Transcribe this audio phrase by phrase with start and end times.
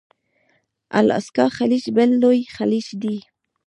[0.99, 3.15] الاسکا خلیج بل لوی خلیج دی.